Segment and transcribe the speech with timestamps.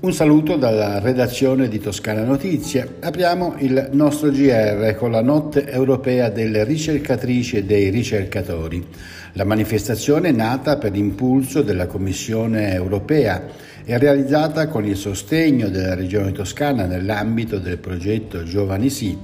[0.00, 2.98] Un saluto dalla redazione di Toscana Notizie.
[3.00, 8.86] Apriamo il nostro GR con la notte europea delle ricercatrici e dei ricercatori.
[9.32, 13.44] La manifestazione è nata per impulso della Commissione europea
[13.84, 19.18] e realizzata con il sostegno della Regione Toscana nell'ambito del progetto Giovani Sì,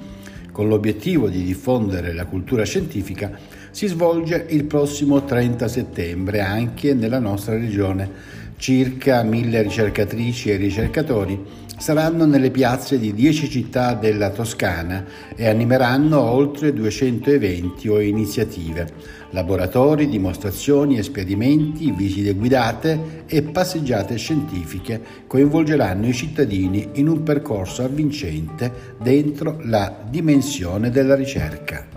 [0.50, 3.30] con l'obiettivo di diffondere la cultura scientifica,
[3.70, 11.38] si svolge il prossimo 30 settembre anche nella nostra regione Circa mille ricercatrici e ricercatori
[11.76, 15.04] saranno nelle piazze di 10 città della Toscana
[15.36, 18.86] e animeranno oltre 200 eventi o iniziative,
[19.32, 28.96] laboratori, dimostrazioni, esperimenti, visite guidate e passeggiate scientifiche coinvolgeranno i cittadini in un percorso avvincente
[28.98, 31.93] dentro la dimensione della ricerca.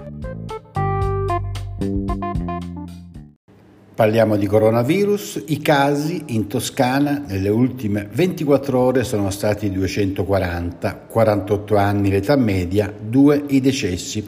[3.97, 11.75] Parliamo di coronavirus, i casi in Toscana nelle ultime 24 ore sono stati 240, 48
[11.77, 14.23] anni l'età media, 2 i decessi.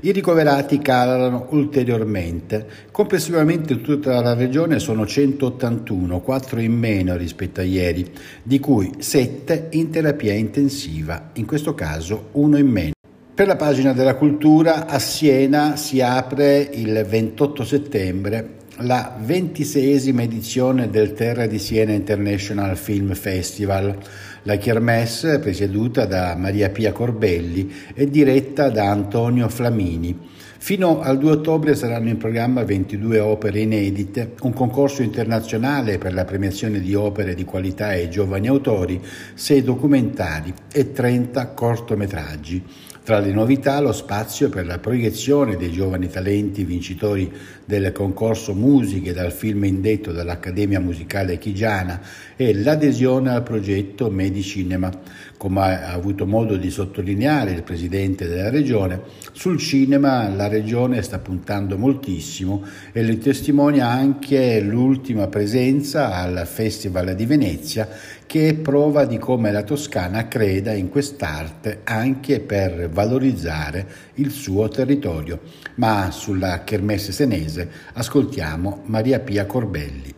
[0.00, 2.66] I ricoverati calano ulteriormente.
[2.90, 8.04] Complessivamente in tutta la regione sono 181, 4 in meno rispetto a ieri,
[8.42, 13.01] di cui 7 in terapia intensiva, in questo caso 1 in meno.
[13.34, 20.90] Per la pagina della cultura a Siena si apre il 28 settembre la ventiseiesima edizione
[20.90, 23.96] del Terra di Siena International Film Festival.
[24.42, 30.14] La Kermesse, presieduta da Maria Pia Corbelli, è diretta da Antonio Flamini.
[30.58, 36.26] Fino al 2 ottobre saranno in programma 22 opere inedite, un concorso internazionale per la
[36.26, 39.00] premiazione di opere di qualità ai giovani autori,
[39.34, 42.90] 6 documentari e 30 cortometraggi.
[43.04, 47.28] Tra le novità lo spazio per la proiezione dei giovani talenti vincitori
[47.64, 52.00] del concorso musiche dal film indetto dall'Accademia Musicale Chigiana
[52.36, 54.88] e l'adesione al progetto Medicinema.
[55.36, 59.00] Come ha avuto modo di sottolineare il Presidente della Regione,
[59.32, 62.62] sul cinema la Regione sta puntando moltissimo
[62.92, 67.88] e lo testimonia anche l'ultima presenza al Festival di Venezia
[68.32, 74.68] che è prova di come la Toscana creda in quest'arte anche per valorizzare il suo
[74.68, 75.40] territorio.
[75.74, 80.14] Ma sulla Kermesse senese ascoltiamo Maria Pia Corbelli.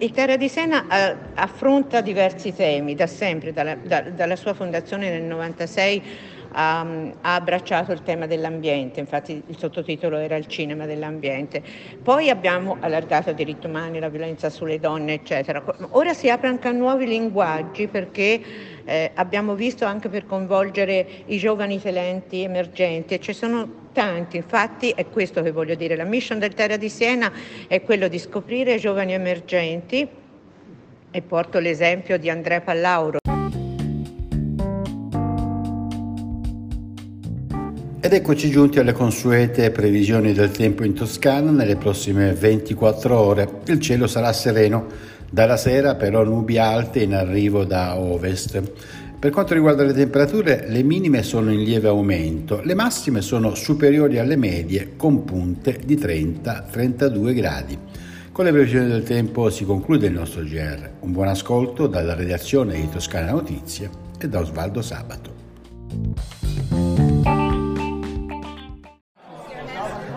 [0.00, 5.08] Il Terra di Sena eh, affronta diversi temi da sempre, dalla, da, dalla sua fondazione
[5.08, 6.02] nel 1996
[6.52, 11.62] ha, ha, abbracciato il tema dell'ambiente, infatti il sottotitolo era il cinema dell'ambiente.
[12.02, 15.62] Poi abbiamo allargato i diritti umani, la violenza sulle donne, eccetera.
[15.90, 18.40] Ora si apre anche a nuovi linguaggi perché
[18.84, 24.90] eh, abbiamo visto anche per coinvolgere i giovani talenti emergenti e ci sono tanti, infatti
[24.90, 27.30] è questo che voglio dire, la mission del Terra di Siena
[27.68, 30.08] è quello di scoprire giovani emergenti
[31.10, 33.31] e porto l'esempio di Andrea Pallauro.
[38.04, 43.48] Ed eccoci giunti alle consuete previsioni del tempo in Toscana nelle prossime 24 ore.
[43.66, 44.86] Il cielo sarà sereno,
[45.30, 48.60] dalla sera però nubi alte in arrivo da ovest.
[49.20, 54.18] Per quanto riguarda le temperature, le minime sono in lieve aumento, le massime sono superiori
[54.18, 57.78] alle medie con punte di 30-32 gradi.
[58.32, 60.90] Con le previsioni del tempo si conclude il nostro GR.
[61.02, 65.41] Un buon ascolto dalla redazione di Toscana Notizie e da Osvaldo Sabato.